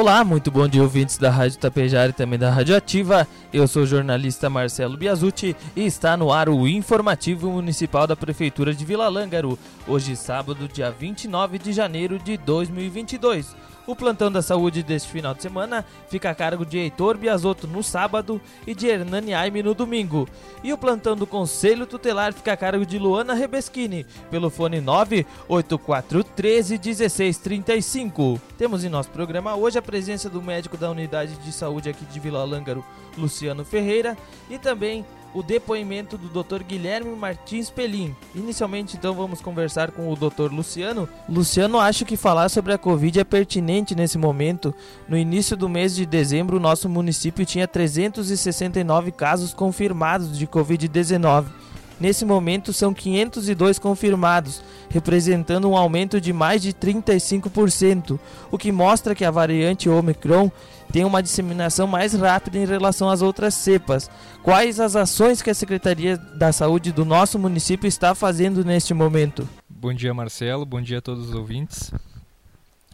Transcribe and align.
Olá, 0.00 0.22
muito 0.22 0.48
bom 0.48 0.68
dia 0.68 0.80
ouvintes 0.80 1.18
da 1.18 1.28
Rádio 1.28 1.58
Tapejara 1.58 2.10
e 2.10 2.12
também 2.12 2.38
da 2.38 2.50
Rádio 2.50 2.76
Ativa. 2.76 3.26
Eu 3.52 3.66
sou 3.66 3.82
o 3.82 3.86
jornalista 3.86 4.48
Marcelo 4.48 4.96
Biazucci 4.96 5.56
e 5.74 5.84
está 5.84 6.16
no 6.16 6.32
ar 6.32 6.48
o 6.48 6.68
Informativo 6.68 7.50
Municipal 7.50 8.06
da 8.06 8.14
Prefeitura 8.14 8.72
de 8.72 8.84
Vila 8.84 9.08
Lângaro. 9.08 9.58
Hoje, 9.88 10.14
sábado, 10.14 10.68
dia 10.72 10.88
29 10.92 11.58
de 11.58 11.72
janeiro 11.72 12.16
de 12.16 12.36
2022. 12.36 13.56
O 13.88 13.96
plantão 13.96 14.30
da 14.30 14.42
saúde 14.42 14.82
deste 14.82 15.08
final 15.08 15.32
de 15.32 15.40
semana 15.40 15.82
fica 16.10 16.28
a 16.28 16.34
cargo 16.34 16.62
de 16.62 16.76
Heitor 16.76 17.16
Biasotto 17.16 17.66
no 17.66 17.82
sábado 17.82 18.38
e 18.66 18.74
de 18.74 18.86
Hernani 18.86 19.32
Aime 19.32 19.62
no 19.62 19.72
domingo. 19.72 20.28
E 20.62 20.74
o 20.74 20.76
plantão 20.76 21.16
do 21.16 21.26
Conselho 21.26 21.86
Tutelar 21.86 22.34
fica 22.34 22.52
a 22.52 22.56
cargo 22.56 22.84
de 22.84 22.98
Luana 22.98 23.32
Rebeschini, 23.32 24.04
pelo 24.30 24.50
fone 24.50 24.78
984 24.82 26.22
13 26.22 26.78
1635. 26.84 28.38
Temos 28.58 28.84
em 28.84 28.90
nosso 28.90 29.08
programa 29.08 29.56
hoje 29.56 29.78
a 29.78 29.82
presença 29.88 30.28
do 30.28 30.42
médico 30.42 30.76
da 30.76 30.90
unidade 30.90 31.34
de 31.36 31.50
saúde 31.50 31.88
aqui 31.88 32.04
de 32.04 32.20
Vila 32.20 32.44
Lângaro, 32.44 32.84
Luciano 33.16 33.64
Ferreira, 33.64 34.18
e 34.50 34.58
também 34.58 35.02
o 35.32 35.42
depoimento 35.42 36.18
do 36.18 36.28
Dr. 36.28 36.62
Guilherme 36.62 37.16
Martins 37.16 37.70
Pelim. 37.70 38.14
Inicialmente, 38.34 38.98
então, 38.98 39.14
vamos 39.14 39.40
conversar 39.40 39.90
com 39.90 40.12
o 40.12 40.14
Dr. 40.14 40.52
Luciano. 40.52 41.08
Luciano, 41.26 41.80
acho 41.80 42.04
que 42.04 42.18
falar 42.18 42.50
sobre 42.50 42.74
a 42.74 42.78
Covid 42.78 43.18
é 43.18 43.24
pertinente 43.24 43.94
nesse 43.94 44.18
momento. 44.18 44.74
No 45.08 45.16
início 45.16 45.56
do 45.56 45.70
mês 45.70 45.94
de 45.94 46.04
dezembro, 46.04 46.58
o 46.58 46.60
nosso 46.60 46.86
município 46.86 47.46
tinha 47.46 47.66
369 47.66 49.10
casos 49.10 49.54
confirmados 49.54 50.36
de 50.36 50.46
Covid-19. 50.46 51.46
Nesse 52.00 52.24
momento, 52.24 52.72
são 52.72 52.94
502 52.94 53.78
confirmados, 53.78 54.62
representando 54.88 55.68
um 55.68 55.76
aumento 55.76 56.20
de 56.20 56.32
mais 56.32 56.62
de 56.62 56.72
35%, 56.72 58.18
o 58.50 58.58
que 58.58 58.70
mostra 58.70 59.14
que 59.14 59.24
a 59.24 59.30
variante 59.30 59.88
Omicron 59.88 60.50
tem 60.92 61.04
uma 61.04 61.22
disseminação 61.22 61.86
mais 61.86 62.14
rápida 62.14 62.58
em 62.58 62.64
relação 62.64 63.10
às 63.10 63.20
outras 63.20 63.54
cepas. 63.54 64.10
Quais 64.42 64.80
as 64.80 64.96
ações 64.96 65.42
que 65.42 65.50
a 65.50 65.54
Secretaria 65.54 66.16
da 66.16 66.52
Saúde 66.52 66.92
do 66.92 67.04
nosso 67.04 67.38
município 67.38 67.86
está 67.88 68.14
fazendo 68.14 68.64
neste 68.64 68.94
momento? 68.94 69.48
Bom 69.68 69.92
dia, 69.92 70.14
Marcelo. 70.14 70.64
Bom 70.64 70.80
dia 70.80 70.98
a 70.98 71.02
todos 71.02 71.28
os 71.28 71.34
ouvintes. 71.34 71.92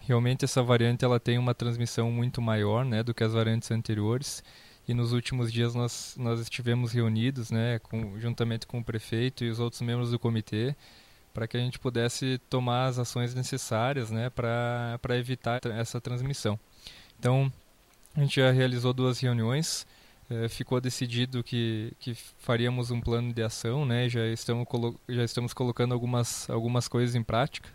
Realmente 0.07 0.45
essa 0.45 0.63
variante 0.63 1.05
ela 1.05 1.19
tem 1.19 1.39
uma 1.39 1.55
transmissão 1.55 2.11
muito 2.11 2.43
maior, 2.43 2.85
né, 2.85 3.03
do 3.03 3.15
que 3.15 3.25
as 3.25 3.33
variantes 3.33 3.71
anteriores. 3.71 4.43
E 4.87 4.95
nos 4.95 5.13
últimos 5.13 5.53
dias 5.53 5.75
nós 5.75 6.15
nós 6.19 6.41
estivemos 6.41 6.93
reunidos, 6.93 7.51
né, 7.51 7.79
com, 7.79 8.19
juntamente 8.19 8.67
com 8.67 8.81
o 8.81 8.85
prefeito 8.85 9.45
e 9.45 9.51
os 9.51 9.59
outros 9.59 9.81
membros 9.83 10.11
do 10.11 10.19
comitê, 10.19 10.75
para 11.33 11.49
que 11.49 11.57
a 11.57 11.61
gente 11.61 11.79
pudesse 11.79 12.39
tomar 12.51 12.87
as 12.87 12.99
ações 12.99 13.35
necessárias, 13.35 14.11
né, 14.11 14.31
para 14.31 14.99
para 15.03 15.19
evitar 15.19 15.61
essa 15.67 16.01
transmissão. 16.01 16.59
Então, 17.19 17.53
a 18.15 18.21
gente 18.21 18.37
já 18.41 18.51
realizou 18.51 18.93
duas 18.93 19.19
reuniões, 19.19 19.87
eh, 20.31 20.49
ficou 20.49 20.81
decidido 20.81 21.43
que, 21.43 21.93
que 21.99 22.15
faríamos 22.15 22.91
um 22.91 23.01
plano 23.01 23.33
de 23.33 23.43
ação, 23.43 23.85
né? 23.85 24.09
já, 24.09 24.27
estamos 24.27 24.67
já 25.09 25.25
estamos 25.25 25.53
colocando 25.53 25.93
algumas, 25.93 26.49
algumas 26.49 26.89
coisas 26.89 27.15
em 27.15 27.23
prática, 27.23 27.69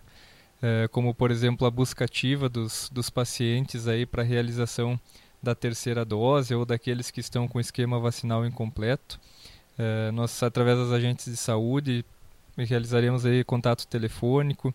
eh, 0.61 0.87
como 0.91 1.13
por 1.13 1.29
exemplo 1.29 1.67
a 1.67 1.71
busca 1.71 2.05
ativa 2.05 2.49
dos, 2.49 2.89
dos 2.89 3.09
pacientes 3.09 3.85
para 4.09 4.23
a 4.23 4.25
realização 4.25 4.99
da 5.41 5.55
terceira 5.55 6.03
dose 6.03 6.53
ou 6.53 6.65
daqueles 6.65 7.11
que 7.11 7.19
estão 7.19 7.47
com 7.47 7.59
esquema 7.59 7.99
vacinal 7.99 8.45
incompleto. 8.45 9.19
Eh, 9.77 10.11
nós, 10.11 10.41
através 10.43 10.77
das 10.77 10.91
agentes 10.91 11.25
de 11.25 11.37
saúde, 11.37 12.05
realizaremos 12.57 13.25
aí 13.25 13.43
contato 13.43 13.87
telefônico 13.87 14.73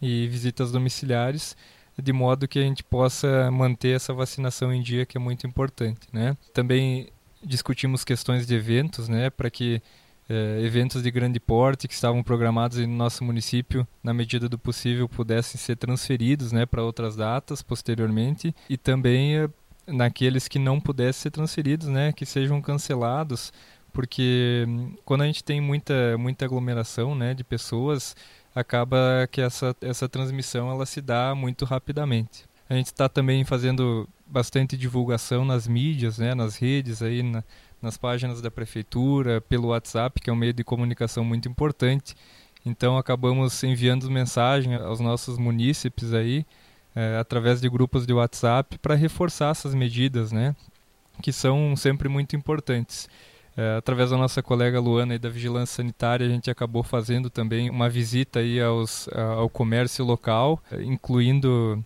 e 0.00 0.26
visitas 0.28 0.70
domiciliares 0.70 1.56
de 2.00 2.12
modo 2.12 2.46
que 2.46 2.58
a 2.58 2.62
gente 2.62 2.84
possa 2.84 3.50
manter 3.50 3.96
essa 3.96 4.14
vacinação 4.14 4.72
em 4.72 4.80
dia, 4.80 5.04
que 5.04 5.16
é 5.16 5.20
muito 5.20 5.46
importante, 5.46 6.06
né? 6.12 6.36
Também 6.54 7.08
discutimos 7.42 8.04
questões 8.04 8.46
de 8.46 8.54
eventos, 8.54 9.08
né, 9.08 9.30
para 9.30 9.50
que 9.50 9.82
eh, 10.28 10.60
eventos 10.62 11.02
de 11.02 11.10
grande 11.10 11.38
porte 11.40 11.86
que 11.86 11.94
estavam 11.94 12.22
programados 12.22 12.78
no 12.78 12.86
nosso 12.88 13.24
município, 13.24 13.86
na 14.02 14.12
medida 14.12 14.48
do 14.48 14.58
possível, 14.58 15.08
pudessem 15.08 15.58
ser 15.58 15.76
transferidos, 15.76 16.52
né, 16.52 16.66
para 16.66 16.82
outras 16.82 17.16
datas 17.16 17.62
posteriormente 17.62 18.54
e 18.68 18.76
também 18.76 19.36
eh, 19.36 19.48
naqueles 19.88 20.48
que 20.48 20.58
não 20.58 20.80
pudessem 20.80 21.22
ser 21.22 21.30
transferidos, 21.30 21.88
né, 21.88 22.12
que 22.12 22.26
sejam 22.26 22.60
cancelados, 22.60 23.52
porque 23.92 24.64
hum, 24.68 24.94
quando 25.04 25.22
a 25.22 25.26
gente 25.26 25.42
tem 25.42 25.60
muita 25.60 26.16
muita 26.18 26.44
aglomeração, 26.44 27.14
né, 27.14 27.34
de 27.34 27.42
pessoas 27.42 28.14
acaba 28.54 29.28
que 29.30 29.40
essa, 29.40 29.74
essa 29.80 30.08
transmissão 30.08 30.70
ela 30.70 30.86
se 30.86 31.00
dá 31.00 31.34
muito 31.34 31.64
rapidamente. 31.64 32.44
A 32.68 32.74
gente 32.74 32.86
está 32.86 33.08
também 33.08 33.44
fazendo 33.44 34.08
bastante 34.26 34.76
divulgação 34.76 35.44
nas 35.44 35.66
mídias, 35.66 36.18
né, 36.18 36.34
nas 36.34 36.56
redes, 36.56 37.02
aí, 37.02 37.22
na, 37.22 37.42
nas 37.80 37.96
páginas 37.96 38.42
da 38.42 38.50
prefeitura, 38.50 39.40
pelo 39.40 39.68
WhatsApp, 39.68 40.20
que 40.20 40.28
é 40.28 40.32
um 40.32 40.36
meio 40.36 40.52
de 40.52 40.64
comunicação 40.64 41.24
muito 41.24 41.48
importante. 41.48 42.14
Então 42.66 42.98
acabamos 42.98 43.62
enviando 43.62 44.10
mensagem 44.10 44.74
aos 44.74 45.00
nossos 45.00 45.38
munícipes 45.38 46.12
aí, 46.12 46.44
é, 46.94 47.18
através 47.18 47.60
de 47.60 47.68
grupos 47.68 48.06
de 48.06 48.12
WhatsApp, 48.12 48.78
para 48.78 48.94
reforçar 48.94 49.50
essas 49.50 49.74
medidas, 49.74 50.32
né, 50.32 50.54
que 51.22 51.32
são 51.32 51.74
sempre 51.76 52.08
muito 52.08 52.36
importantes. 52.36 53.08
É, 53.56 53.76
através 53.76 54.10
da 54.10 54.16
nossa 54.16 54.40
colega 54.40 54.78
Luana 54.78 55.16
e 55.16 55.18
da 55.18 55.28
Vigilância 55.28 55.76
Sanitária, 55.76 56.24
a 56.24 56.30
gente 56.30 56.48
acabou 56.48 56.84
fazendo 56.84 57.28
também 57.28 57.68
uma 57.68 57.88
visita 57.88 58.38
aí 58.38 58.60
aos, 58.60 59.08
ao 59.36 59.50
comércio 59.50 60.04
local, 60.04 60.62
incluindo 60.80 61.84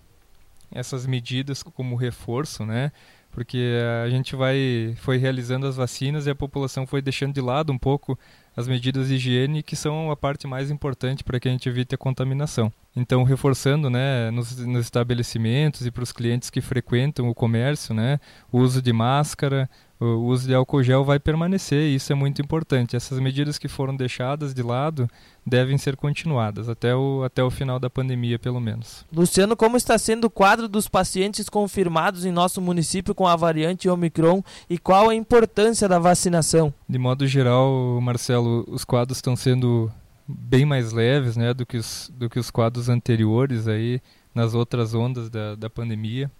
essas 0.70 1.06
medidas 1.06 1.62
como 1.62 1.96
reforço, 1.96 2.66
né? 2.66 2.92
Porque 3.30 3.74
a 4.04 4.10
gente 4.10 4.36
vai 4.36 4.94
foi 4.98 5.16
realizando 5.16 5.66
as 5.66 5.76
vacinas 5.76 6.26
e 6.26 6.30
a 6.30 6.34
população 6.34 6.86
foi 6.86 7.00
deixando 7.00 7.32
de 7.32 7.40
lado 7.40 7.72
um 7.72 7.78
pouco 7.78 8.19
as 8.56 8.68
medidas 8.68 9.08
de 9.08 9.14
higiene 9.14 9.62
que 9.62 9.76
são 9.76 10.10
a 10.10 10.16
parte 10.16 10.46
mais 10.46 10.70
importante 10.70 11.24
para 11.24 11.40
que 11.40 11.48
a 11.48 11.52
gente 11.52 11.68
evite 11.68 11.94
a 11.94 11.98
contaminação. 11.98 12.72
Então, 12.94 13.22
reforçando, 13.22 13.88
né, 13.88 14.30
nos, 14.30 14.56
nos 14.58 14.84
estabelecimentos 14.84 15.86
e 15.86 15.90
para 15.90 16.02
os 16.02 16.12
clientes 16.12 16.50
que 16.50 16.60
frequentam 16.60 17.28
o 17.28 17.34
comércio, 17.34 17.94
né, 17.94 18.20
o 18.50 18.58
uso 18.58 18.82
de 18.82 18.92
máscara, 18.92 19.68
o 20.04 20.26
uso 20.26 20.48
de 20.48 20.54
álcool 20.54 20.82
gel 20.82 21.04
vai 21.04 21.18
permanecer 21.18 21.84
e 21.84 21.94
isso 21.94 22.12
é 22.12 22.14
muito 22.14 22.42
importante. 22.42 22.96
Essas 22.96 23.20
medidas 23.20 23.56
que 23.56 23.68
foram 23.68 23.94
deixadas 23.94 24.52
de 24.52 24.62
lado 24.62 25.08
devem 25.46 25.78
ser 25.78 25.96
continuadas 25.96 26.69
até 26.69 26.94
o, 26.94 27.22
até 27.24 27.42
o 27.42 27.50
final 27.50 27.78
da 27.78 27.88
pandemia, 27.88 28.38
pelo 28.38 28.60
menos. 28.60 29.04
Luciano, 29.12 29.56
como 29.56 29.76
está 29.76 29.96
sendo 29.98 30.24
o 30.24 30.30
quadro 30.30 30.69
dos 30.69 30.88
pacientes 30.88 31.48
confirmados 31.48 32.24
em 32.24 32.32
nosso 32.32 32.60
município 32.60 33.14
com 33.14 33.26
a 33.26 33.36
variante 33.36 33.88
Omicron 33.88 34.42
e 34.69 34.78
qual 34.78 35.08
a 35.08 35.14
importância 35.14 35.88
da 35.88 35.98
vacinação? 35.98 36.72
De 36.88 36.98
modo 36.98 37.26
geral, 37.26 38.00
Marcelo, 38.00 38.41
os 38.69 38.84
quadros 38.84 39.19
estão 39.19 39.36
sendo 39.36 39.91
bem 40.26 40.64
mais 40.64 40.92
leves 40.92 41.36
né, 41.36 41.53
do, 41.53 41.66
que 41.66 41.76
os, 41.76 42.10
do 42.14 42.28
que 42.30 42.38
os 42.38 42.50
quadros 42.50 42.88
anteriores 42.88 43.69
aí 43.69 44.00
nas 44.34 44.54
outras 44.54 44.94
ondas 44.94 45.28
da, 45.28 45.54
da 45.54 45.69
pandemia. 45.69 46.30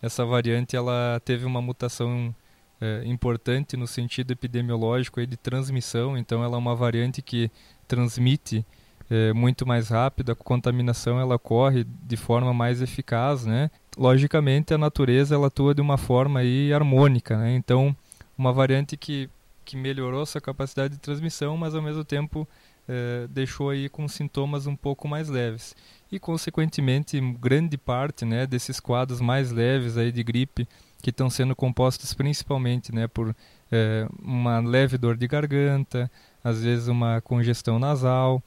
Essa 0.00 0.24
variante 0.24 0.76
ela 0.76 1.20
teve 1.24 1.44
uma 1.44 1.60
mutação 1.60 2.34
é, 2.80 3.02
importante 3.04 3.76
no 3.76 3.86
sentido 3.86 4.32
epidemiológico 4.32 5.20
aí 5.20 5.26
de 5.26 5.36
transmissão, 5.36 6.16
então 6.16 6.42
ela 6.44 6.56
é 6.56 6.58
uma 6.58 6.74
variante 6.74 7.20
que 7.20 7.50
transmite 7.86 8.64
é, 9.10 9.32
muito 9.32 9.66
mais 9.66 9.88
rápido, 9.88 10.32
a 10.32 10.36
contaminação 10.36 11.18
ela 11.18 11.34
ocorre 11.34 11.84
de 11.84 12.16
forma 12.16 12.52
mais 12.52 12.82
eficaz, 12.82 13.44
né? 13.46 13.70
Logicamente 13.96 14.74
a 14.74 14.78
natureza 14.78 15.34
ela 15.34 15.46
atua 15.46 15.74
de 15.74 15.80
uma 15.80 15.96
forma 15.96 16.40
aí 16.40 16.72
harmônica, 16.72 17.36
né? 17.36 17.54
Então 17.54 17.96
uma 18.36 18.52
variante 18.52 18.96
que, 18.96 19.28
que 19.68 19.76
melhorou 19.76 20.24
sua 20.24 20.40
capacidade 20.40 20.94
de 20.94 21.00
transmissão, 21.00 21.54
mas 21.54 21.74
ao 21.74 21.82
mesmo 21.82 22.02
tempo 22.02 22.48
é, 22.88 23.26
deixou 23.28 23.68
aí 23.68 23.86
com 23.86 24.08
sintomas 24.08 24.66
um 24.66 24.74
pouco 24.74 25.06
mais 25.06 25.28
leves. 25.28 25.76
E 26.10 26.18
consequentemente 26.18 27.20
grande 27.38 27.76
parte 27.76 28.24
né, 28.24 28.46
desses 28.46 28.80
quadros 28.80 29.20
mais 29.20 29.52
leves 29.52 29.98
aí 29.98 30.10
de 30.10 30.24
gripe 30.24 30.66
que 31.02 31.10
estão 31.10 31.28
sendo 31.28 31.54
compostos 31.54 32.14
principalmente 32.14 32.94
né, 32.94 33.06
por 33.06 33.36
é, 33.70 34.08
uma 34.22 34.58
leve 34.60 34.96
dor 34.96 35.18
de 35.18 35.28
garganta, 35.28 36.10
às 36.42 36.62
vezes 36.62 36.88
uma 36.88 37.20
congestão 37.20 37.78
nasal 37.78 38.42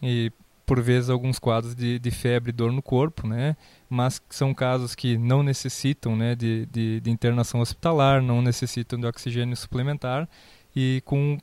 e 0.00 0.30
por 0.66 0.80
vezes 0.80 1.10
alguns 1.10 1.38
quadros 1.38 1.74
de, 1.74 1.98
de 1.98 2.10
febre 2.10 2.50
e 2.50 2.52
dor 2.52 2.72
no 2.72 2.82
corpo, 2.82 3.26
né? 3.26 3.56
mas 3.88 4.20
são 4.30 4.52
casos 4.52 4.94
que 4.94 5.16
não 5.16 5.42
necessitam 5.42 6.16
né, 6.16 6.34
de, 6.34 6.66
de, 6.66 7.00
de 7.00 7.10
internação 7.10 7.60
hospitalar, 7.60 8.22
não 8.22 8.42
necessitam 8.42 8.98
de 8.98 9.06
oxigênio 9.06 9.56
suplementar 9.56 10.28
e 10.74 11.02
com 11.04 11.38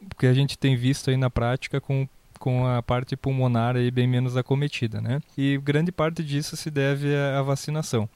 o 0.00 0.14
que 0.14 0.26
a 0.26 0.34
gente 0.34 0.58
tem 0.58 0.76
visto 0.76 1.10
aí 1.10 1.16
na 1.16 1.30
prática 1.30 1.80
com 1.80 2.06
com 2.38 2.66
a 2.66 2.82
parte 2.82 3.16
pulmonar 3.16 3.76
aí 3.76 3.90
bem 3.90 4.06
menos 4.06 4.36
acometida, 4.36 5.00
né? 5.00 5.20
E 5.38 5.58
grande 5.58 5.90
parte 5.90 6.22
disso 6.22 6.54
se 6.54 6.70
deve 6.70 7.16
à 7.16 7.40
vacinação. 7.40 8.06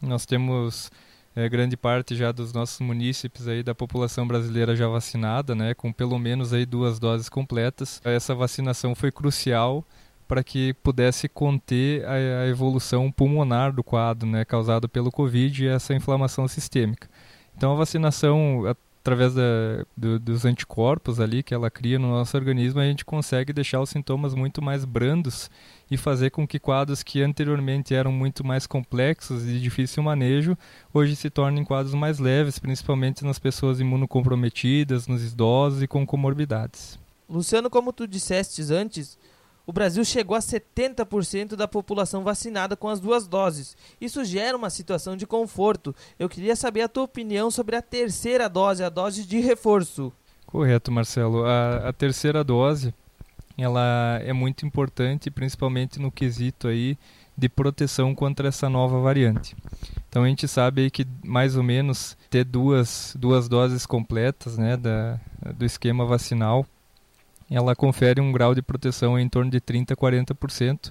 Nós 0.00 0.26
temos 0.26 0.90
é, 1.34 1.48
grande 1.48 1.76
parte 1.76 2.14
já 2.14 2.30
dos 2.30 2.52
nossos 2.52 2.80
munícipes 2.80 3.48
aí 3.48 3.62
da 3.62 3.74
população 3.74 4.26
brasileira 4.26 4.76
já 4.76 4.86
vacinada, 4.86 5.54
né, 5.54 5.74
com 5.74 5.92
pelo 5.92 6.18
menos 6.18 6.52
aí 6.52 6.66
duas 6.66 6.98
doses 6.98 7.28
completas. 7.28 8.00
Essa 8.04 8.34
vacinação 8.34 8.94
foi 8.94 9.10
crucial 9.10 9.84
para 10.28 10.42
que 10.42 10.74
pudesse 10.82 11.28
conter 11.28 12.04
a, 12.06 12.14
a, 12.42 12.48
evolução 12.48 13.10
pulmonar 13.10 13.72
do 13.72 13.82
quadro, 13.82 14.28
né, 14.28 14.44
causado 14.44 14.88
pelo 14.88 15.10
Covid 15.10 15.64
e 15.64 15.68
essa 15.68 15.94
inflamação 15.94 16.46
sistêmica. 16.48 17.08
Então 17.56 17.72
a 17.72 17.76
vacinação 17.76 18.66
através 19.02 19.34
da, 19.34 19.84
do, 19.96 20.18
dos 20.18 20.44
anticorpos 20.44 21.18
ali 21.18 21.42
que 21.42 21.52
ela 21.52 21.68
cria 21.68 21.98
no 21.98 22.08
nosso 22.08 22.36
organismo, 22.36 22.80
a 22.80 22.84
gente 22.84 23.04
consegue 23.04 23.52
deixar 23.52 23.80
os 23.80 23.90
sintomas 23.90 24.32
muito 24.32 24.62
mais 24.62 24.84
brandos 24.84 25.50
e 25.90 25.96
fazer 25.96 26.30
com 26.30 26.46
que 26.46 26.60
quadros 26.60 27.02
que 27.02 27.20
anteriormente 27.20 27.94
eram 27.94 28.12
muito 28.12 28.46
mais 28.46 28.64
complexos 28.64 29.42
e 29.42 29.46
de 29.46 29.60
difícil 29.60 30.04
manejo, 30.04 30.56
hoje 30.94 31.16
se 31.16 31.28
tornem 31.28 31.64
quadros 31.64 31.94
mais 31.94 32.20
leves, 32.20 32.60
principalmente 32.60 33.24
nas 33.24 33.40
pessoas 33.40 33.80
imunocomprometidas, 33.80 35.08
nos 35.08 35.24
idosos 35.24 35.82
e 35.82 35.88
com 35.88 36.06
comorbidades. 36.06 36.96
Luciano, 37.28 37.68
como 37.68 37.92
tu 37.92 38.06
disseste 38.06 38.62
antes, 38.72 39.18
o 39.66 39.72
Brasil 39.72 40.04
chegou 40.04 40.36
a 40.36 40.40
70% 40.40 41.54
da 41.54 41.68
população 41.68 42.24
vacinada 42.24 42.76
com 42.76 42.88
as 42.88 43.00
duas 43.00 43.28
doses. 43.28 43.76
Isso 44.00 44.24
gera 44.24 44.56
uma 44.56 44.70
situação 44.70 45.16
de 45.16 45.26
conforto. 45.26 45.94
Eu 46.18 46.28
queria 46.28 46.56
saber 46.56 46.82
a 46.82 46.88
tua 46.88 47.04
opinião 47.04 47.50
sobre 47.50 47.76
a 47.76 47.82
terceira 47.82 48.48
dose, 48.48 48.82
a 48.82 48.88
dose 48.88 49.24
de 49.24 49.40
reforço. 49.40 50.12
Correto, 50.46 50.90
Marcelo. 50.90 51.44
A, 51.44 51.88
a 51.88 51.92
terceira 51.92 52.42
dose 52.42 52.92
ela 53.56 54.18
é 54.22 54.32
muito 54.32 54.66
importante, 54.66 55.30
principalmente 55.30 56.00
no 56.00 56.10
quesito 56.10 56.68
aí 56.68 56.96
de 57.36 57.48
proteção 57.48 58.14
contra 58.14 58.48
essa 58.48 58.68
nova 58.68 59.00
variante. 59.00 59.56
Então 60.08 60.24
a 60.24 60.28
gente 60.28 60.46
sabe 60.46 60.90
que 60.90 61.06
mais 61.24 61.56
ou 61.56 61.62
menos 61.62 62.16
ter 62.28 62.44
duas, 62.44 63.16
duas 63.18 63.48
doses 63.48 63.86
completas 63.86 64.58
né, 64.58 64.76
da, 64.76 65.18
do 65.54 65.64
esquema 65.64 66.04
vacinal 66.04 66.66
ela 67.52 67.76
confere 67.76 68.20
um 68.20 68.32
grau 68.32 68.54
de 68.54 68.62
proteção 68.62 69.18
em 69.18 69.28
torno 69.28 69.50
de 69.50 69.60
30 69.60 69.94
a 69.94 69.96
40% 69.96 70.90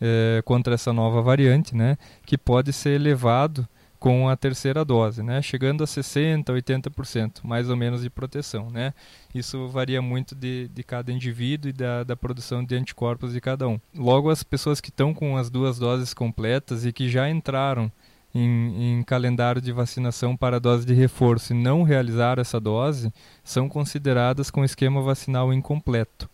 é, 0.00 0.42
contra 0.44 0.74
essa 0.74 0.92
nova 0.92 1.20
variante, 1.20 1.74
né, 1.74 1.96
que 2.24 2.38
pode 2.38 2.72
ser 2.72 2.90
elevado 2.90 3.66
com 3.98 4.28
a 4.28 4.36
terceira 4.36 4.84
dose, 4.84 5.22
né, 5.22 5.40
chegando 5.42 5.82
a 5.82 5.86
60, 5.86 6.52
80% 6.52 7.40
mais 7.42 7.68
ou 7.68 7.76
menos 7.76 8.02
de 8.02 8.10
proteção, 8.10 8.70
né. 8.70 8.94
Isso 9.34 9.68
varia 9.68 10.00
muito 10.00 10.34
de, 10.34 10.68
de 10.68 10.82
cada 10.82 11.10
indivíduo 11.10 11.70
e 11.70 11.72
da, 11.72 12.04
da 12.04 12.14
produção 12.14 12.64
de 12.64 12.76
anticorpos 12.76 13.32
de 13.32 13.40
cada 13.40 13.66
um. 13.66 13.80
Logo, 13.94 14.30
as 14.30 14.42
pessoas 14.42 14.80
que 14.80 14.90
estão 14.90 15.12
com 15.12 15.36
as 15.36 15.50
duas 15.50 15.78
doses 15.78 16.14
completas 16.14 16.84
e 16.84 16.92
que 16.92 17.08
já 17.08 17.28
entraram 17.28 17.90
em, 18.36 18.98
em, 18.98 19.02
calendário 19.02 19.60
de 19.60 19.72
vacinação 19.72 20.36
para 20.36 20.60
dose 20.60 20.84
de 20.84 20.92
reforço 20.92 21.52
e 21.52 21.56
não 21.56 21.82
realizar 21.82 22.38
essa 22.38 22.60
dose 22.60 23.12
são 23.42 23.68
consideradas 23.68 24.50
com 24.50 24.64
esquema 24.64 25.00
vacinal 25.00 25.52
incompleto. 25.52 26.28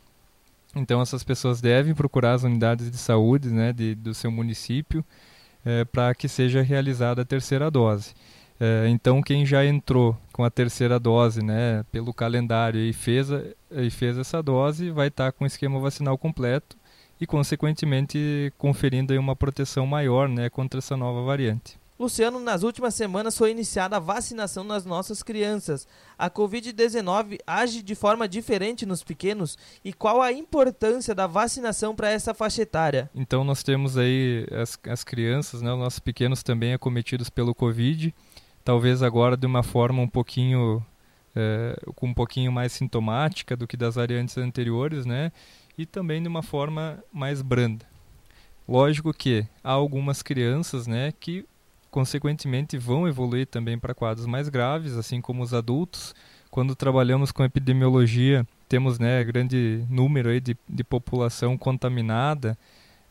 Então 0.75 1.01
essas 1.01 1.23
pessoas 1.23 1.61
devem 1.61 1.95
procurar 1.95 2.33
as 2.33 2.43
unidades 2.43 2.91
de 2.91 2.97
saúde 2.97 3.51
né, 3.51 3.73
de, 3.73 3.95
do 3.95 4.15
seu 4.15 4.31
município 4.31 5.05
é, 5.65 5.85
para 5.85 6.15
que 6.15 6.29
seja 6.29 6.63
realizada 6.63 7.23
a 7.23 7.25
terceira 7.25 7.71
dose. 7.71 8.15
É, 8.59 8.89
então 8.89 9.23
quem 9.23 9.45
já 9.45 9.65
entrou 9.65 10.17
com 10.33 10.45
a 10.45 10.51
terceira 10.51 10.99
dose 10.99 11.43
né, 11.43 11.85
pelo 11.93 12.13
calendário 12.13 12.81
e 12.81 12.93
fez, 12.93 13.31
a, 13.31 13.43
e 13.71 13.91
fez 13.91 14.17
essa 14.19 14.43
dose 14.43 14.91
vai 14.91 15.09
estar 15.09 15.27
tá 15.27 15.33
com 15.33 15.45
o 15.45 15.47
esquema 15.47 15.79
vacinal 15.79 16.17
completo 16.17 16.77
e 17.21 17.27
consequentemente 17.27 18.53
conferindo 18.59 19.15
uma 19.19 19.37
proteção 19.37 19.87
maior 19.87 20.29
né, 20.29 20.51
contra 20.51 20.79
essa 20.79 20.97
nova 20.97 21.23
variante. 21.23 21.82
Luciano, 22.03 22.41
nas 22.41 22.65
últimas 22.65 22.97
semanas 22.97 23.39
foi 23.39 23.53
iniciada 23.53 23.97
a 23.97 24.01
vacinação 24.01 24.65
nas 24.65 24.85
nossas 24.85 25.23
crianças. 25.23 25.87
A 26.19 26.29
Covid-19 26.29 27.39
age 27.47 27.81
de 27.81 27.95
forma 27.95 28.29
diferente 28.29 28.85
nos 28.85 29.05
pequenos 29.05 29.57
e 29.85 29.93
qual 29.93 30.21
a 30.21 30.33
importância 30.33 31.15
da 31.15 31.29
vacinação 31.29 31.95
para 31.95 32.11
essa 32.11 32.35
faixa 32.35 32.63
etária? 32.63 33.09
Então 33.15 33.45
nós 33.45 33.63
temos 33.63 33.97
aí 33.97 34.47
as, 34.51 34.77
as 34.89 35.05
crianças, 35.05 35.63
né, 35.63 35.73
os 35.73 35.79
nossos 35.79 36.01
pequenos 36.01 36.43
também 36.43 36.75
acometidos 36.75 37.31
pelo 37.31 37.55
Covid, 37.55 38.13
talvez 38.65 39.01
agora 39.01 39.37
de 39.37 39.47
uma 39.47 39.63
forma 39.63 40.03
um 40.03 40.09
pouquinho 40.09 40.85
é, 41.37 41.81
com 41.95 42.09
um 42.09 42.15
pouquinho 42.15 42.51
mais 42.51 42.73
sintomática 42.73 43.57
do 43.57 43.67
que 43.67 43.77
das 43.77 43.95
variantes 43.95 44.37
anteriores, 44.37 45.07
né? 45.07 45.31
E 45.79 45.87
também 45.87 46.21
de 46.21 46.29
uma 46.29 46.43
forma 46.43 47.03
mais 47.13 47.41
branda. 47.41 47.87
Lógico 48.69 49.13
que 49.13 49.47
há 49.63 49.71
algumas 49.71 50.23
crianças, 50.23 50.87
né, 50.87 51.13
que 51.19 51.45
consequentemente 51.93 52.79
vão 52.79 53.07
evoluir 53.07 53.47
também 53.47 53.79
para 53.79 53.95
quadros 53.95 54.27
mais 54.27 54.49
graves, 54.49 54.97
assim 54.97 55.21
como 55.21 55.43
os 55.43 55.53
adultos. 55.53 56.15
Quando 56.51 56.75
trabalhamos 56.75 57.31
com 57.31 57.45
epidemiologia, 57.45 58.47
temos 58.67 58.99
né, 58.99 59.23
grande 59.23 59.85
número 59.91 60.31
aí 60.31 60.41
de, 60.41 60.57
de 60.67 60.83
população 60.83 61.57
contaminada. 61.59 62.59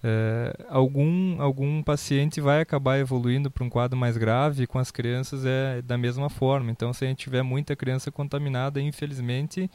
É, 0.04 0.66
algum, 0.68 1.40
algum 1.40 1.84
paciente 1.84 2.42
vai 2.42 2.60
acabar 2.60 2.98
evoluindo 2.98 3.52
para 3.52 3.64
um 3.64 3.70
quadro 3.70 3.96
mais 3.96 4.18
grave, 4.18 4.66
com 4.66 4.80
as 4.80 4.90
crianças 4.90 5.46
é 5.46 5.84
da 5.84 5.96
mesma 5.96 6.28
forma. 6.28 6.72
Então, 6.72 6.92
se 6.92 7.06
a 7.06 7.08
gente 7.08 7.20
tiver 7.20 7.44
muita 7.44 7.76
criança 7.76 8.12
contaminada, 8.12 8.82
infelizmente, 8.82 9.70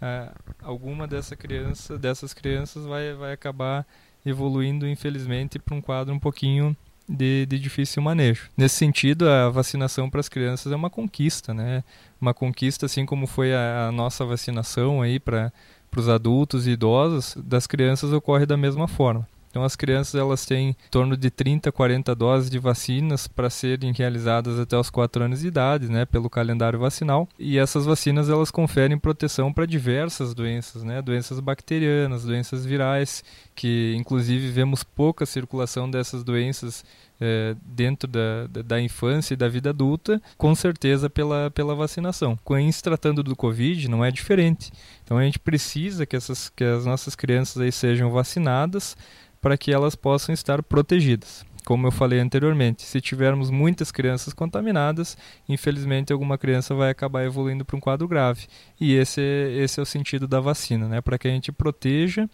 é, 0.00 0.30
alguma 0.62 1.08
dessa 1.08 1.34
criança, 1.34 1.98
dessas 1.98 2.32
crianças 2.32 2.86
vai, 2.86 3.12
vai 3.14 3.32
acabar 3.32 3.84
evoluindo, 4.24 4.86
infelizmente, 4.86 5.58
para 5.58 5.74
um 5.74 5.80
quadro 5.80 6.14
um 6.14 6.18
pouquinho 6.20 6.76
de, 7.08 7.46
de 7.46 7.58
difícil 7.58 8.02
manejo. 8.02 8.50
Nesse 8.56 8.76
sentido, 8.76 9.28
a 9.28 9.48
vacinação 9.48 10.08
para 10.08 10.20
as 10.20 10.28
crianças 10.28 10.72
é 10.72 10.76
uma 10.76 10.90
conquista, 10.90 11.52
né? 11.52 11.82
Uma 12.20 12.32
conquista, 12.32 12.86
assim 12.86 13.04
como 13.04 13.26
foi 13.26 13.54
a, 13.54 13.88
a 13.88 13.92
nossa 13.92 14.24
vacinação 14.24 15.02
aí 15.02 15.18
para 15.18 15.52
os 15.96 16.08
adultos 16.08 16.66
e 16.66 16.70
idosos, 16.70 17.36
das 17.42 17.66
crianças 17.66 18.12
ocorre 18.12 18.46
da 18.46 18.56
mesma 18.56 18.88
forma. 18.88 19.26
Então 19.52 19.62
as 19.62 19.76
crianças 19.76 20.14
elas 20.14 20.46
têm 20.46 20.70
em 20.70 20.76
torno 20.90 21.14
de 21.14 21.30
30, 21.30 21.70
40 21.70 22.14
doses 22.14 22.48
de 22.48 22.58
vacinas 22.58 23.28
para 23.28 23.50
serem 23.50 23.92
realizadas 23.92 24.58
até 24.58 24.78
os 24.78 24.88
4 24.88 25.24
anos 25.24 25.40
de 25.40 25.48
idade, 25.48 25.90
né, 25.90 26.06
pelo 26.06 26.30
calendário 26.30 26.78
vacinal. 26.78 27.28
E 27.38 27.58
essas 27.58 27.84
vacinas 27.84 28.30
elas 28.30 28.50
conferem 28.50 28.98
proteção 28.98 29.52
para 29.52 29.66
diversas 29.66 30.32
doenças, 30.32 30.82
né, 30.82 31.02
doenças 31.02 31.38
bacterianas, 31.38 32.24
doenças 32.24 32.64
virais, 32.64 33.22
que 33.54 33.94
inclusive 33.94 34.50
vemos 34.50 34.82
pouca 34.82 35.26
circulação 35.26 35.90
dessas 35.90 36.24
doenças 36.24 36.82
é, 37.20 37.54
dentro 37.64 38.08
da, 38.08 38.48
da, 38.64 38.80
infância 38.80 39.34
e 39.34 39.36
da 39.36 39.48
vida 39.48 39.70
adulta, 39.70 40.20
com 40.36 40.54
certeza 40.56 41.08
pela, 41.08 41.52
pela 41.52 41.72
vacinação. 41.72 42.36
Em 42.58 42.72
se 42.72 42.82
tratando 42.82 43.22
do 43.22 43.36
Covid, 43.36 43.88
não 43.88 44.04
é 44.04 44.10
diferente. 44.10 44.72
Então 45.04 45.18
a 45.18 45.22
gente 45.22 45.38
precisa 45.38 46.04
que, 46.04 46.16
essas, 46.16 46.48
que 46.48 46.64
as 46.64 46.84
nossas 46.84 47.14
crianças 47.14 47.62
aí 47.62 47.70
sejam 47.70 48.10
vacinadas 48.10 48.96
para 49.42 49.58
que 49.58 49.72
elas 49.72 49.94
possam 49.96 50.32
estar 50.32 50.62
protegidas. 50.62 51.44
Como 51.64 51.86
eu 51.86 51.92
falei 51.92 52.18
anteriormente, 52.18 52.82
se 52.82 53.00
tivermos 53.00 53.50
muitas 53.50 53.92
crianças 53.92 54.32
contaminadas, 54.32 55.16
infelizmente 55.48 56.12
alguma 56.12 56.38
criança 56.38 56.74
vai 56.74 56.90
acabar 56.90 57.24
evoluindo 57.24 57.64
para 57.64 57.76
um 57.76 57.80
quadro 57.80 58.08
grave. 58.08 58.46
E 58.80 58.94
esse, 58.94 59.20
esse 59.20 59.78
é 59.78 59.82
o 59.82 59.86
sentido 59.86 60.26
da 60.26 60.40
vacina, 60.40 60.88
né? 60.88 61.00
para 61.00 61.18
que 61.18 61.28
a 61.28 61.30
gente 61.30 61.52
proteja 61.52 62.28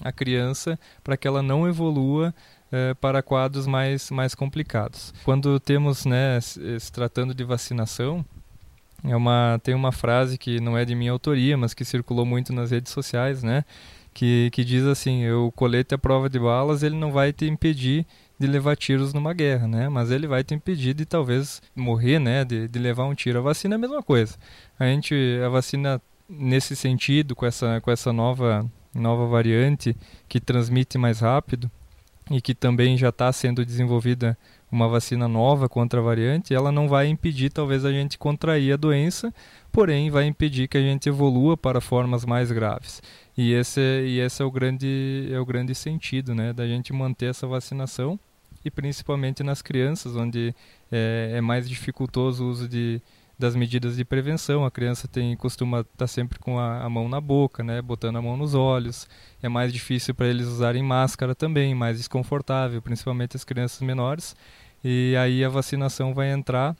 a 0.00 0.12
criança, 0.12 0.78
para 1.02 1.16
que 1.16 1.26
ela 1.26 1.42
não 1.42 1.68
evolua 1.68 2.34
eh, 2.70 2.94
para 2.94 3.22
quadros 3.22 3.66
mais, 3.66 4.10
mais 4.10 4.34
complicados. 4.34 5.14
Quando 5.24 5.60
temos, 5.60 6.04
né, 6.04 6.40
se 6.40 6.92
tratando 6.92 7.32
de 7.32 7.44
vacinação, 7.44 8.24
é 9.04 9.14
uma, 9.14 9.60
tem 9.62 9.74
uma 9.74 9.92
frase 9.92 10.36
que 10.38 10.58
não 10.60 10.76
é 10.76 10.84
de 10.84 10.94
minha 10.94 11.12
autoria, 11.12 11.56
mas 11.56 11.74
que 11.74 11.84
circulou 11.84 12.24
muito 12.24 12.52
nas 12.52 12.70
redes 12.70 12.92
sociais, 12.92 13.42
né? 13.42 13.64
Que, 14.14 14.48
que 14.52 14.64
diz 14.64 14.84
assim, 14.84 15.28
o 15.30 15.50
colete 15.50 15.94
à 15.94 15.98
prova 15.98 16.30
de 16.30 16.38
balas, 16.38 16.82
ele 16.82 16.96
não 16.96 17.10
vai 17.10 17.32
te 17.32 17.46
impedir 17.46 18.06
de 18.38 18.46
levar 18.46 18.76
tiros 18.76 19.12
numa 19.12 19.34
guerra, 19.34 19.66
né? 19.66 19.88
Mas 19.88 20.10
ele 20.10 20.26
vai 20.26 20.44
te 20.44 20.54
impedir 20.54 20.94
de 20.94 21.04
talvez 21.04 21.60
morrer, 21.74 22.18
né? 22.20 22.44
De, 22.44 22.68
de 22.68 22.78
levar 22.78 23.04
um 23.06 23.14
tiro. 23.14 23.38
A 23.38 23.42
vacina 23.42 23.74
é 23.74 23.76
a 23.76 23.80
mesma 23.80 24.02
coisa. 24.02 24.36
A 24.78 24.84
gente, 24.86 25.14
a 25.44 25.48
vacina 25.48 26.00
nesse 26.28 26.76
sentido, 26.76 27.34
com 27.34 27.44
essa, 27.44 27.80
com 27.80 27.90
essa 27.90 28.12
nova, 28.12 28.70
nova 28.94 29.26
variante 29.26 29.96
que 30.28 30.40
transmite 30.40 30.96
mais 30.96 31.20
rápido 31.20 31.70
e 32.30 32.40
que 32.40 32.54
também 32.54 32.96
já 32.96 33.10
está 33.10 33.30
sendo 33.32 33.64
desenvolvida 33.66 34.38
uma 34.70 34.88
vacina 34.88 35.28
nova 35.28 35.68
contra 35.68 36.00
a 36.00 36.02
variante, 36.02 36.54
ela 36.54 36.72
não 36.72 36.88
vai 36.88 37.06
impedir 37.06 37.50
talvez 37.50 37.84
a 37.84 37.92
gente 37.92 38.18
contrair 38.18 38.72
a 38.72 38.76
doença, 38.76 39.32
porém 39.70 40.10
vai 40.10 40.26
impedir 40.26 40.66
que 40.66 40.76
a 40.76 40.80
gente 40.80 41.08
evolua 41.08 41.56
para 41.56 41.80
formas 41.80 42.24
mais 42.24 42.50
graves. 42.50 43.00
E 43.36 43.52
esse, 43.52 43.80
e 43.80 44.20
esse 44.20 44.42
é 44.42 44.44
o 44.44 44.50
grande 44.50 45.28
é 45.30 45.38
o 45.38 45.44
grande 45.44 45.74
sentido, 45.74 46.34
né, 46.34 46.52
da 46.52 46.66
gente 46.66 46.92
manter 46.92 47.26
essa 47.26 47.46
vacinação 47.46 48.18
e 48.64 48.70
principalmente 48.70 49.42
nas 49.42 49.60
crianças, 49.60 50.16
onde 50.16 50.54
é, 50.90 51.32
é 51.34 51.40
mais 51.40 51.68
dificultoso 51.68 52.44
o 52.44 52.48
uso 52.48 52.68
de 52.68 53.02
das 53.38 53.56
medidas 53.56 53.96
de 53.96 54.04
prevenção. 54.04 54.64
A 54.64 54.70
criança 54.70 55.08
tem 55.08 55.36
costuma 55.36 55.80
estar 55.80 55.92
tá 55.96 56.06
sempre 56.06 56.38
com 56.38 56.58
a, 56.58 56.82
a, 56.82 56.88
mão 56.88 57.08
na 57.08 57.20
boca, 57.20 57.62
né, 57.62 57.82
botando 57.82 58.16
a 58.16 58.22
mão 58.22 58.36
nos 58.36 58.54
olhos. 58.54 59.08
É 59.42 59.48
mais 59.48 59.72
difícil 59.72 60.14
para 60.14 60.26
eles 60.26 60.46
usarem 60.46 60.82
máscara 60.82 61.34
também, 61.34 61.74
mais 61.74 61.98
desconfortável, 61.98 62.80
principalmente 62.80 63.36
as 63.36 63.44
crianças 63.44 63.80
menores. 63.80 64.36
E 64.82 65.16
aí 65.18 65.44
a 65.44 65.48
vacinação 65.48 66.14
vai 66.14 66.30
entrar 66.30 66.76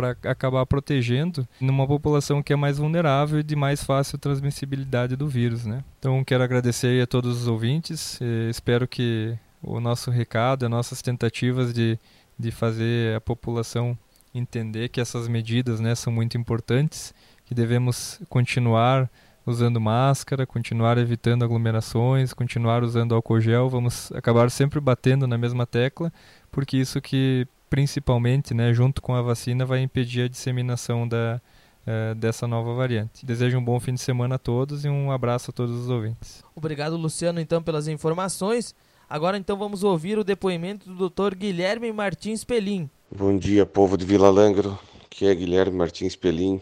para 0.00 0.16
acabar 0.30 0.64
protegendo 0.64 1.46
numa 1.60 1.86
população 1.86 2.42
que 2.42 2.52
é 2.52 2.56
mais 2.56 2.78
vulnerável 2.78 3.40
e 3.40 3.42
de 3.42 3.54
mais 3.54 3.84
fácil 3.84 4.18
transmissibilidade 4.18 5.14
do 5.14 5.28
vírus, 5.28 5.66
né? 5.66 5.84
Então 5.98 6.24
quero 6.24 6.42
agradecer 6.42 7.02
a 7.02 7.06
todos 7.06 7.42
os 7.42 7.46
ouvintes, 7.46 8.18
espero 8.48 8.88
que 8.88 9.36
o 9.62 9.78
nosso 9.78 10.10
recado, 10.10 10.64
as 10.64 10.70
nossas 10.70 11.02
tentativas 11.02 11.74
de, 11.74 11.98
de 12.38 12.50
fazer 12.50 13.14
a 13.14 13.20
população 13.20 13.96
entender 14.34 14.88
que 14.88 15.00
essas 15.00 15.28
medidas 15.28 15.80
né, 15.80 15.94
são 15.94 16.12
muito 16.12 16.38
importantes, 16.38 17.12
que 17.44 17.54
devemos 17.54 18.20
continuar 18.28 19.10
usando 19.44 19.80
máscara, 19.80 20.46
continuar 20.46 20.96
evitando 20.96 21.44
aglomerações, 21.44 22.32
continuar 22.32 22.82
usando 22.82 23.14
álcool 23.14 23.40
gel, 23.40 23.68
vamos 23.68 24.10
acabar 24.12 24.50
sempre 24.50 24.80
batendo 24.80 25.26
na 25.26 25.36
mesma 25.36 25.66
tecla, 25.66 26.12
porque 26.50 26.76
isso 26.76 27.00
que 27.00 27.46
principalmente, 27.70 28.52
né, 28.52 28.74
junto 28.74 29.00
com 29.00 29.14
a 29.14 29.22
vacina, 29.22 29.64
vai 29.64 29.80
impedir 29.80 30.22
a 30.22 30.28
disseminação 30.28 31.06
da, 31.06 31.40
uh, 31.86 32.14
dessa 32.16 32.46
nova 32.46 32.74
variante. 32.74 33.24
Desejo 33.24 33.56
um 33.56 33.64
bom 33.64 33.78
fim 33.78 33.94
de 33.94 34.00
semana 34.00 34.34
a 34.34 34.38
todos 34.38 34.84
e 34.84 34.88
um 34.88 35.12
abraço 35.12 35.52
a 35.52 35.54
todos 35.54 35.76
os 35.76 35.88
ouvintes. 35.88 36.42
Obrigado, 36.54 36.96
Luciano, 36.96 37.40
então, 37.40 37.62
pelas 37.62 37.86
informações. 37.86 38.74
Agora, 39.08 39.38
então, 39.38 39.56
vamos 39.56 39.84
ouvir 39.84 40.18
o 40.18 40.24
depoimento 40.24 40.92
do 40.92 41.08
Dr. 41.08 41.36
Guilherme 41.36 41.92
Martins 41.92 42.42
Pelim. 42.42 42.90
Bom 43.10 43.36
dia, 43.38 43.64
povo 43.64 43.96
de 43.96 44.04
Vila 44.04 44.30
Langro, 44.30 44.78
que 45.08 45.26
é 45.26 45.34
Guilherme 45.34 45.76
Martins 45.76 46.16
Pelim, 46.16 46.60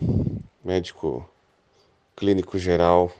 médico 0.62 1.28
clínico 2.14 2.58
geral 2.58 3.12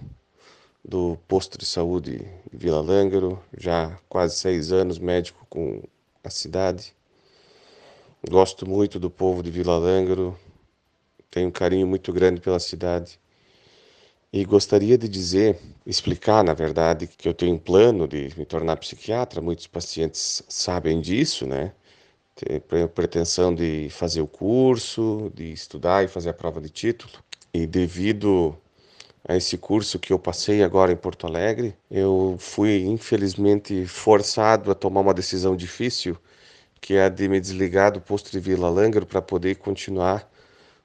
do 0.85 1.19
posto 1.29 1.59
de 1.59 1.67
saúde 1.67 2.27
Vila 2.53 2.81
Lângaro, 2.81 3.39
já 3.57 3.99
quase 4.09 4.37
seis 4.37 4.73
anos 4.73 4.99
médico 4.99 5.47
com 5.49 5.83
a 6.25 6.31
cidade. 6.31 6.95
Gosto 8.27 8.69
muito 8.69 8.99
do 8.99 9.09
povo 9.09 9.45
de 9.45 9.51
Vila 9.51 9.79
Lângaro, 9.79 10.37
tenho 11.31 11.49
um 11.49 11.53
carinho 11.53 11.87
muito 11.87 12.13
grande 12.13 12.41
pela 12.41 12.59
cidade. 12.59 13.19
E 14.33 14.45
gostaria 14.45 14.99
de 14.99 15.09
dizer, 15.09 15.57
explicar, 15.87 16.43
na 16.43 16.53
verdade, 16.53 17.07
que 17.07 17.29
eu 17.29 17.33
tenho 17.33 17.55
um 17.55 17.59
plano 17.59 18.09
de 18.09 18.35
me 18.37 18.45
tornar 18.45 18.77
psiquiatra. 18.77 19.41
Muitos 19.41 19.69
pacientes 19.69 20.43
sabem 20.49 21.01
disso, 21.01 21.47
né? 21.47 21.73
Tenho 22.35 22.89
pretensão 22.89 23.55
de 23.55 23.89
fazer 23.91 24.21
o 24.21 24.27
curso, 24.27 25.31
de 25.35 25.53
estudar 25.53 26.05
e 26.05 26.09
fazer 26.09 26.31
a 26.31 26.35
prova 26.35 26.61
de 26.61 26.71
título. 26.71 27.13
E 27.55 27.67
devido 27.69 28.59
a 29.27 29.37
esse 29.37 29.57
curso 29.57 29.99
que 29.99 30.13
eu 30.13 30.19
passei 30.19 30.63
agora 30.63 30.91
em 30.91 30.97
Porto 30.97 31.27
Alegre, 31.27 31.73
eu 31.89 32.37
fui 32.39 32.85
infelizmente 32.85 33.87
forçado 33.87 34.73
a 34.73 34.75
tomar 34.75 35.03
uma 35.03 35.15
decisão 35.15 35.57
difícil, 35.57 36.19
que 36.81 36.95
é 36.95 37.05
a 37.05 37.09
de 37.09 37.29
me 37.29 37.41
desligar 37.41 37.93
do 37.93 38.01
posto 38.01 38.31
de 38.31 38.41
Vila 38.41 38.69
Lângaro 38.69 39.07
para 39.07 39.23
poder 39.23 39.57
continuar 39.57 40.29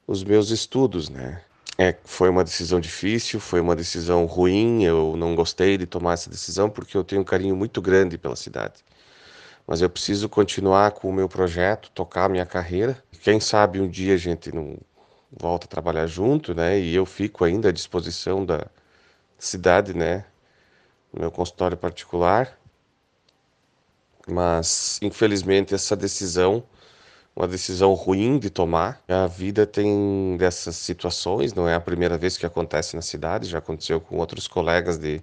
os 0.07 0.23
meus 0.23 0.49
estudos, 0.49 1.09
né? 1.09 1.41
É, 1.77 1.95
foi 2.03 2.29
uma 2.29 2.43
decisão 2.43 2.79
difícil, 2.79 3.39
foi 3.39 3.59
uma 3.59 3.75
decisão 3.75 4.25
ruim, 4.25 4.83
eu 4.83 5.15
não 5.17 5.35
gostei 5.35 5.77
de 5.77 5.87
tomar 5.87 6.13
essa 6.13 6.29
decisão 6.29 6.69
porque 6.69 6.95
eu 6.95 7.03
tenho 7.03 7.21
um 7.21 7.25
carinho 7.25 7.55
muito 7.55 7.81
grande 7.81 8.17
pela 8.17 8.35
cidade. 8.35 8.83
Mas 9.65 9.81
eu 9.81 9.89
preciso 9.89 10.29
continuar 10.29 10.91
com 10.91 11.09
o 11.09 11.13
meu 11.13 11.27
projeto, 11.27 11.89
tocar 11.91 12.25
a 12.25 12.29
minha 12.29 12.45
carreira. 12.45 13.01
Quem 13.21 13.39
sabe 13.39 13.79
um 13.79 13.87
dia 13.87 14.13
a 14.13 14.17
gente 14.17 14.53
não 14.53 14.77
volta 15.31 15.65
a 15.65 15.69
trabalhar 15.69 16.05
junto, 16.05 16.53
né? 16.53 16.79
E 16.79 16.93
eu 16.93 17.05
fico 17.05 17.43
ainda 17.43 17.69
à 17.69 17.71
disposição 17.71 18.45
da 18.45 18.67
cidade, 19.39 19.95
né? 19.95 20.25
No 21.11 21.21
meu 21.21 21.31
consultório 21.31 21.77
particular. 21.77 22.57
Mas, 24.27 24.99
infelizmente, 25.01 25.73
essa 25.75 25.95
decisão, 25.95 26.63
uma 27.35 27.47
decisão 27.47 27.93
ruim 27.93 28.39
de 28.39 28.49
tomar. 28.49 29.01
A 29.07 29.27
vida 29.27 29.65
tem 29.65 30.37
dessas 30.37 30.75
situações, 30.75 31.53
não 31.53 31.67
é 31.67 31.75
a 31.75 31.81
primeira 31.81 32.17
vez 32.17 32.37
que 32.37 32.45
acontece 32.45 32.95
na 32.95 33.01
cidade, 33.01 33.49
já 33.49 33.57
aconteceu 33.57 33.99
com 33.99 34.17
outros 34.17 34.47
colegas 34.47 34.97
de 34.97 35.21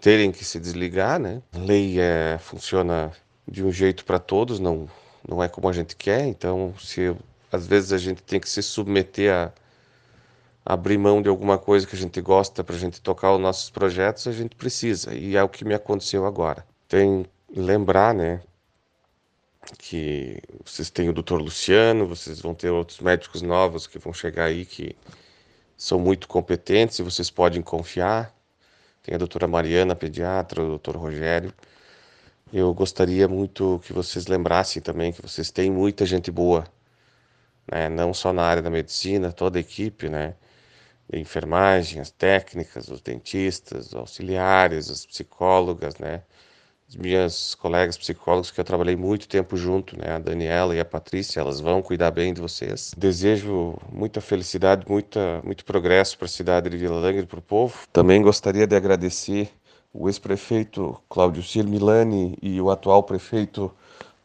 terem 0.00 0.32
que 0.32 0.44
se 0.44 0.58
desligar, 0.58 1.18
né? 1.18 1.42
A 1.52 1.58
lei 1.58 2.00
é, 2.00 2.38
funciona 2.38 3.12
de 3.46 3.64
um 3.64 3.70
jeito 3.72 4.04
para 4.04 4.18
todos, 4.18 4.58
não 4.58 4.88
não 5.26 5.42
é 5.42 5.48
como 5.48 5.68
a 5.68 5.72
gente 5.72 5.96
quer, 5.96 6.26
então 6.26 6.74
se 6.78 7.16
às 7.50 7.66
vezes 7.66 7.92
a 7.92 7.98
gente 7.98 8.22
tem 8.22 8.38
que 8.38 8.48
se 8.48 8.62
submeter 8.62 9.32
a 9.32 9.52
abrir 10.64 10.98
mão 10.98 11.22
de 11.22 11.28
alguma 11.28 11.58
coisa 11.58 11.86
que 11.86 11.94
a 11.96 11.98
gente 11.98 12.20
gosta 12.20 12.64
para 12.64 12.74
a 12.76 12.78
gente 12.78 13.00
tocar 13.00 13.32
os 13.32 13.40
nossos 13.40 13.70
projetos, 13.70 14.26
a 14.26 14.32
gente 14.32 14.56
precisa. 14.56 15.14
E 15.14 15.36
é 15.36 15.42
o 15.42 15.48
que 15.48 15.64
me 15.64 15.74
aconteceu 15.74 16.26
agora. 16.26 16.66
Tem 16.88 17.26
lembrar, 17.60 18.14
né, 18.14 18.40
que 19.78 20.40
vocês 20.64 20.90
têm 20.90 21.08
o 21.08 21.12
Dr. 21.12 21.36
Luciano, 21.36 22.06
vocês 22.06 22.40
vão 22.40 22.54
ter 22.54 22.70
outros 22.70 23.00
médicos 23.00 23.42
novos 23.42 23.86
que 23.86 23.98
vão 23.98 24.12
chegar 24.12 24.44
aí 24.44 24.66
que 24.66 24.96
são 25.76 25.98
muito 25.98 26.28
competentes 26.28 26.98
e 26.98 27.02
vocês 27.02 27.30
podem 27.30 27.62
confiar. 27.62 28.34
Tem 29.02 29.14
a 29.14 29.18
doutora 29.18 29.46
Mariana, 29.46 29.94
pediatra, 29.96 30.62
o 30.62 30.68
doutor 30.68 30.96
Rogério. 30.96 31.52
Eu 32.52 32.72
gostaria 32.74 33.28
muito 33.28 33.80
que 33.84 33.92
vocês 33.92 34.26
lembrassem 34.26 34.80
também 34.82 35.12
que 35.12 35.22
vocês 35.22 35.50
têm 35.50 35.70
muita 35.70 36.06
gente 36.06 36.30
boa 36.30 36.64
né? 37.70 37.88
não 37.88 38.12
só 38.12 38.32
na 38.32 38.42
área 38.42 38.62
da 38.62 38.70
medicina, 38.70 39.32
toda 39.32 39.58
a 39.58 39.60
equipe, 39.60 40.08
né? 40.08 40.34
de 41.10 41.18
enfermagem, 41.18 42.00
as 42.00 42.10
técnicas, 42.10 42.88
os 42.88 43.00
dentistas, 43.00 43.88
os 43.88 43.94
auxiliares, 43.94 44.90
as 44.90 45.04
psicólogas, 45.04 45.96
né? 45.98 46.22
As 46.94 46.96
minhas 46.96 47.56
colegas 47.56 47.98
psicólogos 47.98 48.52
que 48.52 48.60
eu 48.60 48.64
trabalhei 48.64 48.94
muito 48.94 49.26
tempo 49.26 49.56
junto, 49.56 49.98
né? 49.98 50.12
A 50.14 50.18
Daniela 50.20 50.76
e 50.76 50.78
a 50.78 50.84
Patrícia, 50.84 51.40
elas 51.40 51.58
vão 51.58 51.82
cuidar 51.82 52.12
bem 52.12 52.32
de 52.32 52.40
vocês. 52.40 52.94
Desejo 52.96 53.76
muita 53.90 54.20
felicidade, 54.20 54.84
muita, 54.88 55.42
muito 55.42 55.64
progresso 55.64 56.16
para 56.16 56.26
a 56.26 56.28
cidade 56.28 56.70
de 56.70 56.76
Vila 56.76 57.00
Langre 57.00 57.22
e 57.22 57.26
para 57.26 57.40
o 57.40 57.42
povo. 57.42 57.74
Também 57.92 58.22
gostaria 58.22 58.64
de 58.64 58.76
agradecer 58.76 59.50
o 59.92 60.08
ex-prefeito 60.08 60.96
Cláudio 61.08 61.42
Cir 61.42 61.66
Milani 61.66 62.38
e 62.40 62.60
o 62.60 62.70
atual 62.70 63.02
prefeito 63.02 63.72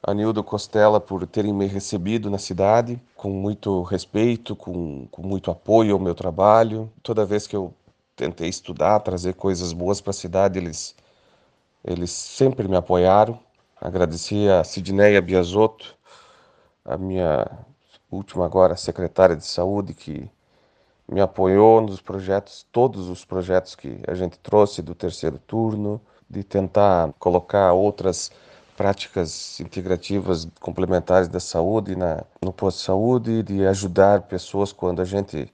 Anildo 0.04 0.44
Costela 0.44 1.00
por 1.00 1.26
terem 1.26 1.52
me 1.52 1.66
recebido 1.66 2.30
na 2.30 2.38
cidade 2.38 3.02
com 3.16 3.32
muito 3.32 3.82
respeito, 3.82 4.56
com, 4.56 5.08
com 5.10 5.24
muito 5.24 5.50
apoio 5.50 5.96
ao 5.96 6.00
meu 6.00 6.14
trabalho. 6.14 6.88
Toda 7.02 7.26
vez 7.26 7.48
que 7.48 7.56
eu 7.56 7.74
tentei 8.16 8.48
estudar, 8.48 9.00
trazer 9.00 9.34
coisas 9.34 9.74
boas 9.74 10.00
para 10.00 10.12
a 10.12 10.14
cidade, 10.14 10.60
eles, 10.60 10.96
eles 11.84 12.12
sempre 12.12 12.68
me 12.68 12.76
apoiaram. 12.76 13.40
Agradeci 13.80 14.48
a 14.50 14.64
Sidneia 14.64 15.22
Biasotto, 15.22 15.96
a 16.84 16.98
minha 16.98 17.48
última 18.12 18.46
agora 18.46 18.76
secretária 18.76 19.36
de 19.36 19.46
saúde, 19.46 19.94
que 19.94 20.30
me 21.08 21.22
apoiou 21.22 21.82
nos 21.82 22.02
projetos, 22.02 22.66
todos 22.72 23.10
os 23.10 23.26
projetos 23.26 23.76
que 23.76 24.02
a 24.08 24.14
gente 24.14 24.38
trouxe 24.40 24.82
do 24.82 24.94
terceiro 24.94 25.40
turno, 25.40 26.02
de 26.30 26.44
tentar 26.44 27.12
colocar 27.18 27.74
outras 27.74 28.32
práticas 28.78 29.60
integrativas 29.60 30.48
complementares 30.60 31.28
da 31.28 31.40
saúde 31.40 31.96
na, 31.96 32.24
no 32.42 32.54
posto 32.54 32.78
de 32.78 32.84
saúde, 32.84 33.44
de 33.44 33.66
ajudar 33.66 34.22
pessoas 34.24 34.72
quando 34.72 35.02
a 35.02 35.06
gente 35.06 35.52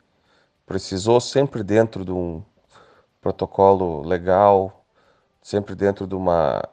precisou, 0.65 1.19
sempre 1.21 1.63
dentro 1.63 2.03
de 2.03 2.11
um 2.11 2.43
protocolo 3.21 4.01
legal, 4.01 4.84
sempre 5.45 5.75
dentro 5.75 6.07
de 6.07 6.15
uma 6.15 6.67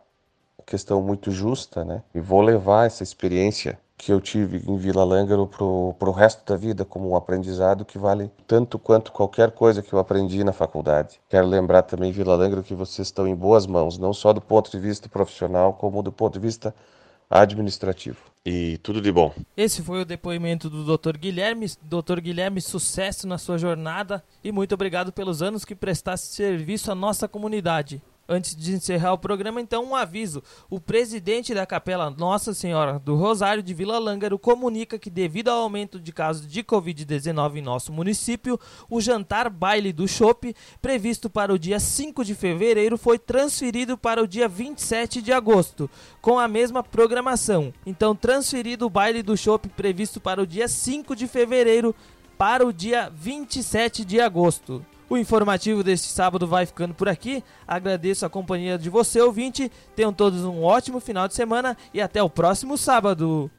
questão 0.64 1.02
muito 1.02 1.30
justa, 1.30 1.84
né? 1.84 2.02
E 2.14 2.20
vou 2.20 2.40
levar 2.40 2.86
essa 2.86 3.02
experiência 3.02 3.78
que 3.98 4.10
eu 4.10 4.18
tive 4.18 4.62
em 4.66 4.78
Vila 4.78 5.04
Lângaro 5.04 5.46
para 5.46 6.08
o 6.08 6.12
resto 6.12 6.42
da 6.50 6.56
vida 6.56 6.82
como 6.82 7.10
um 7.10 7.14
aprendizado 7.14 7.84
que 7.84 7.98
vale 7.98 8.30
tanto 8.46 8.78
quanto 8.78 9.12
qualquer 9.12 9.50
coisa 9.50 9.82
que 9.82 9.92
eu 9.92 9.98
aprendi 9.98 10.42
na 10.42 10.54
faculdade. 10.54 11.20
Quero 11.28 11.46
lembrar 11.46 11.82
também, 11.82 12.12
Vila 12.12 12.34
Lângaro, 12.34 12.62
que 12.62 12.74
vocês 12.74 13.08
estão 13.08 13.28
em 13.28 13.34
boas 13.34 13.66
mãos, 13.66 13.98
não 13.98 14.14
só 14.14 14.32
do 14.32 14.40
ponto 14.40 14.70
de 14.70 14.78
vista 14.78 15.06
profissional, 15.06 15.74
como 15.74 16.02
do 16.02 16.10
ponto 16.10 16.32
de 16.32 16.40
vista 16.40 16.74
administrativo. 17.28 18.16
E 18.44 18.78
tudo 18.78 19.02
de 19.02 19.12
bom. 19.12 19.34
Esse 19.54 19.82
foi 19.82 20.00
o 20.00 20.06
depoimento 20.06 20.70
do 20.70 20.96
Dr. 20.96 21.18
Guilherme. 21.18 21.66
Dr. 21.82 22.20
Guilherme, 22.20 22.62
sucesso 22.62 23.28
na 23.28 23.36
sua 23.36 23.58
jornada 23.58 24.24
e 24.42 24.50
muito 24.50 24.74
obrigado 24.74 25.12
pelos 25.12 25.42
anos 25.42 25.62
que 25.62 25.74
prestasse 25.74 26.34
serviço 26.34 26.90
à 26.90 26.94
nossa 26.94 27.28
comunidade. 27.28 28.02
Antes 28.32 28.56
de 28.56 28.72
encerrar 28.72 29.12
o 29.12 29.18
programa, 29.18 29.60
então, 29.60 29.84
um 29.84 29.94
aviso. 29.94 30.42
O 30.70 30.80
presidente 30.80 31.52
da 31.52 31.66
Capela 31.66 32.08
Nossa 32.08 32.54
Senhora 32.54 32.98
do 32.98 33.14
Rosário 33.14 33.62
de 33.62 33.74
Vila 33.74 33.98
Lângaro 33.98 34.38
comunica 34.38 34.98
que, 34.98 35.10
devido 35.10 35.48
ao 35.48 35.60
aumento 35.60 36.00
de 36.00 36.12
casos 36.12 36.46
de 36.46 36.64
Covid-19 36.64 37.56
em 37.56 37.60
nosso 37.60 37.92
município, 37.92 38.58
o 38.88 39.02
jantar 39.02 39.50
baile 39.50 39.92
do 39.92 40.08
Chopp, 40.08 40.56
previsto 40.80 41.28
para 41.28 41.52
o 41.52 41.58
dia 41.58 41.78
5 41.78 42.24
de 42.24 42.34
fevereiro, 42.34 42.96
foi 42.96 43.18
transferido 43.18 43.98
para 43.98 44.22
o 44.22 44.26
dia 44.26 44.48
27 44.48 45.20
de 45.20 45.30
agosto, 45.30 45.90
com 46.22 46.38
a 46.38 46.48
mesma 46.48 46.82
programação. 46.82 47.70
Então, 47.84 48.16
transferido 48.16 48.86
o 48.86 48.90
baile 48.90 49.22
do 49.22 49.36
Chopp 49.36 49.68
previsto 49.68 50.22
para 50.22 50.40
o 50.40 50.46
dia 50.46 50.68
5 50.68 51.14
de 51.14 51.26
fevereiro 51.26 51.94
para 52.38 52.66
o 52.66 52.72
dia 52.72 53.12
27 53.14 54.06
de 54.06 54.22
agosto. 54.22 54.82
O 55.08 55.16
informativo 55.16 55.82
deste 55.82 56.08
sábado 56.08 56.46
vai 56.46 56.64
ficando 56.64 56.94
por 56.94 57.08
aqui. 57.08 57.44
Agradeço 57.66 58.24
a 58.24 58.30
companhia 58.30 58.78
de 58.78 58.88
você, 58.88 59.20
ouvinte. 59.20 59.70
Tenham 59.94 60.12
todos 60.12 60.44
um 60.44 60.62
ótimo 60.62 61.00
final 61.00 61.28
de 61.28 61.34
semana 61.34 61.76
e 61.92 62.00
até 62.00 62.22
o 62.22 62.30
próximo 62.30 62.78
sábado. 62.78 63.50